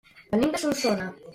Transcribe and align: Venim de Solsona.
Venim 0.31 0.55
de 0.55 0.61
Solsona. 0.63 1.07